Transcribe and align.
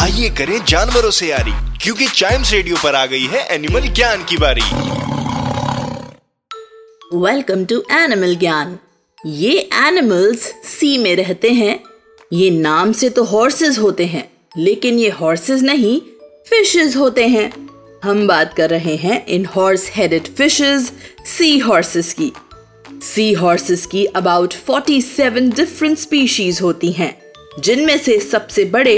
आइए 0.00 0.28
करें 0.30 0.64
जानवरों 0.64 1.10
से 1.10 1.26
यारी, 1.28 1.52
क्योंकि 1.78 2.06
चाइम्स 2.08 2.52
रेडियो 2.52 2.76
पर 2.76 2.94
आ 2.94 3.04
गई 3.06 3.26
है 3.26 3.40
एनिमल 3.54 3.88
ज्ञान 3.88 4.24
की 4.24 4.36
बारी। 4.36 4.62
वेलकम 7.16 7.64
टू 7.64 7.82
एनिमल 7.92 8.34
ज्ञान 8.36 8.78
ये 9.26 9.58
एनिमल्स 9.78 10.44
सी 10.68 10.96
में 10.98 11.14
रहते 11.16 11.50
हैं। 11.50 11.78
ये 12.32 12.50
नाम 12.50 12.92
से 12.92 13.08
तो 13.08 13.24
हॉर्सेस 13.24 13.78
होते 13.78 14.06
हैं, 14.06 14.28
लेकिन 14.56 14.98
ये 14.98 15.10
हॉर्सेस 15.10 15.62
नहीं 15.62 16.00
फिशेस 16.48 16.96
होते 16.96 17.26
हैं। 17.28 17.50
हम 18.04 18.26
बात 18.28 18.54
कर 18.54 18.70
रहे 18.70 18.96
हैं 18.96 19.24
इन 19.26 19.46
horse 19.46 19.90
headed 19.94 20.34
fishes 20.36 20.92
sea 21.26 21.58
horses 21.58 22.12
की। 22.20 22.32
सी 23.04 23.32
हॉर्सेस 23.32 23.86
की 23.86 24.04
अबाउट 24.06 24.54
47 24.68 25.50
डिफरेंट 25.56 25.98
स्पीशीज 25.98 26.60
होती 26.62 26.92
हैं, 26.92 27.16
जिनमें 27.60 27.98
से 27.98 28.18
सबसे 28.20 28.64
बड़े 28.64 28.94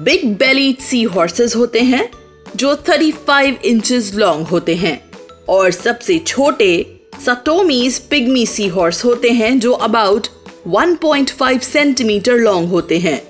बिग 0.00 0.36
बेली 0.36 0.76
सी 0.80 1.02
हॉर्सेस 1.02 1.56
होते 1.56 1.80
हैं, 1.80 2.10
जो 2.56 2.74
35 2.74 3.56
इंचेस 3.64 4.14
लॉन्ग 4.14 4.46
होते 4.46 4.74
हैं, 4.74 5.10
और 5.48 5.70
सबसे 5.70 6.18
छोटे 6.18 7.00
सटोमीज 7.26 7.98
पिग्मी 7.98 8.46
सी 8.46 8.66
हॉर्स 8.66 9.04
होते 9.04 9.30
हैं, 9.30 9.60
जो 9.60 9.72
अबाउट 9.72 10.26
1.5 10.66 11.62
सेंटीमीटर 11.62 12.32
लॉन्ग 12.32 12.68
होते 12.68 12.98
हैं। 12.98 13.22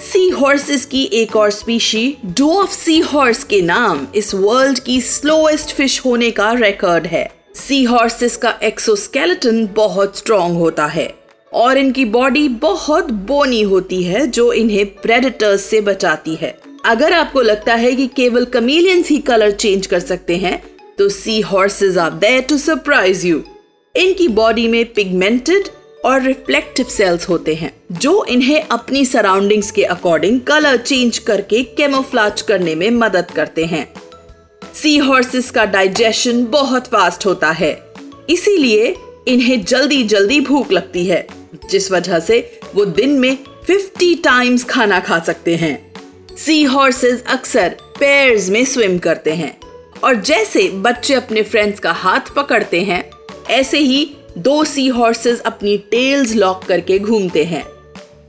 सी 0.00 0.28
हॉर्सेस 0.28 0.86
की 0.86 1.04
एक 1.12 1.36
और 1.36 1.50
स्पीशी 1.50 2.16
डोफ 2.24 2.72
सी 2.72 2.98
हॉर्स 3.00 3.44
के 3.44 3.62
नाम 3.62 4.06
इस 4.14 4.34
वर्ल्ड 4.34 4.78
की 4.78 5.00
स्लोएस्ट 5.00 5.74
फ़िश 5.74 6.02
होने 6.04 6.30
का 6.30 6.52
रिकॉर्ड 6.52 7.06
है। 7.06 7.30
सी 7.54 7.84
हॉर्सेस 7.84 8.36
का 8.36 8.58
एक्सोस्केलेटन 8.62 9.66
बहुत 9.66 10.18
स्ट्रॉन्ग 10.18 10.58
होता 10.58 10.86
है। 10.86 11.25
और 11.56 11.78
इनकी 11.78 12.04
बॉडी 12.06 12.48
बहुत 12.48 13.10
बोनी 13.26 13.60
होती 13.62 14.02
है, 14.02 14.26
जो 14.26 14.52
इन्हें 14.52 14.86
प्रेडेटर्स 14.94 15.62
से 15.62 15.80
बचाती 15.80 16.34
है। 16.34 16.56
अगर 16.84 17.12
आपको 17.12 17.42
लगता 17.42 17.74
है 17.74 17.92
कि 17.92 18.06
केवल 18.16 18.44
कमीलियंस 18.44 19.08
ही 19.08 19.18
कलर 19.20 19.50
चेंज 19.52 19.86
कर 19.86 20.00
सकते 20.00 20.36
हैं 20.36 20.62
तो 20.98 21.08
sea 21.08 21.40
horses 21.42 21.96
are 21.98 22.10
there 22.14 22.42
to 22.42 22.58
surprise 22.58 23.26
you 23.26 23.42
इनकी 23.94 24.28
बॉडी 24.30 24.66
में 24.68 24.84
पिगमेंटेड 24.92 25.68
और 26.04 26.22
रिफ्लेक्टिव 26.22 26.86
सेल्स 26.86 27.28
होते 27.28 27.54
हैं, 27.54 27.72
जो 27.92 28.24
इन्हें 28.24 28.62
अपनी 28.62 29.04
सराउंडिंग्स 29.04 29.70
के 29.70 29.84
अकॉर्डिंग 29.84 30.40
कलर 30.40 30.76
चेंज 30.76 31.18
करके 31.18 31.62
कैमोफ्लाज 31.76 32.42
करने 32.42 32.74
में 32.74 32.90
मदद 32.92 33.30
करते 33.30 33.64
हैं। 33.64 33.86
सी 34.74 34.96
हॉर्सेस 34.98 35.50
का 35.50 35.64
डाइजेशन 35.66 36.44
बहुत 36.46 36.86
फास्ट 36.86 37.26
होता 37.26 37.50
है, 37.50 37.72
इसीलिए 38.30 38.94
इन्हें 39.28 39.64
जल्दी 39.64 40.02
जल्दी 40.04 40.40
भूख 40.40 40.72
लगती 40.72 41.06
है, 41.06 41.26
जिस 41.70 41.90
वजह 41.92 42.20
से 42.20 42.38
वो 42.74 42.84
दिन 42.84 43.10
में 43.10 43.36
50 43.66 44.14
टाइम्स 44.24 44.64
खाना 44.64 45.00
खा 45.00 45.18
सकते 45.18 45.56
हैं। 45.56 45.78
सी 46.36 46.62
हॉर्सेस 46.64 47.22
अक्सर 47.28 47.76
पेयर्स 48.00 48.48
में 48.48 48.64
स्विम 48.64 48.98
करते 48.98 49.32
हैं, 49.32 49.56
और 50.04 50.14
जैसे 50.14 50.68
बच्चे 50.68 51.14
अपने 51.14 51.42
फ्रेंड्स 51.42 51.80
का 51.80 51.92
हाथ 51.92 52.34
पकड़ते 52.36 52.82
हैं, 52.82 53.02
ऐसे 53.50 53.78
ही 53.78 54.16
दो 54.38 54.64
सी 54.64 54.86
हॉर्सेस 54.88 55.40
अपनी 55.40 55.76
टेल्स 55.90 56.34
लॉक 56.34 56.64
करके 56.64 56.98
घूमते 56.98 57.44
हैं। 57.44 57.64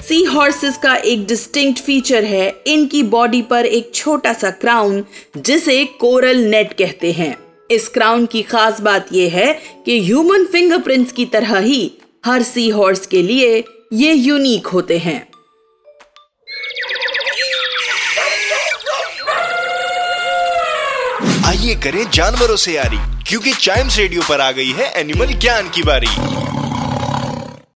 सी 0.01 0.23
हॉर्सेस 0.23 0.77
का 0.77 0.95
एक 0.95 1.25
डिस्टिंक्ट 1.27 1.81
फीचर 1.81 2.23
है, 2.23 2.53
इनकी 2.67 3.03
बॉडी 3.03 3.41
पर 3.41 3.65
एक 3.65 3.91
छोटा 3.95 4.33
सा 4.33 4.51
क्राउन 4.51 5.03
जिसे 5.37 5.83
कोरल 5.99 6.37
नेट 6.37 6.73
कहते 6.73 7.11
हैं। 7.11 7.35
इस 7.71 7.87
क्राउन 7.89 8.25
की 8.25 8.41
खास 8.41 8.79
बात 8.81 9.07
यह 9.13 9.33
है 9.33 9.53
कि 9.85 9.99
ह्यूमन 10.05 10.45
फिंगरप्रिंट्स 10.45 11.11
की 11.11 11.25
तरह 11.25 11.57
ही 11.57 11.91
हर 12.25 12.43
सी 12.43 12.69
हॉर्स 12.69 13.05
के 13.07 13.21
लिए 13.21 13.63
ये 13.93 14.13
यूनिक 14.13 14.67
होते 14.67 14.97
हैं। 14.97 15.19
आइए 21.45 21.75
करें 21.75 22.09
जानवरों 22.11 22.55
से 22.55 22.73
यारी, 22.73 22.97
क्योंकि 23.29 23.53
चाइम्स 23.53 23.97
रेडियो 23.97 24.21
पर 24.29 24.41
आ 24.41 24.51
गई 24.51 24.71
है 24.71 24.91
एनिमल 24.95 25.33
ज्ञान 25.33 25.69
की 25.69 25.83
बारी। 25.83 26.46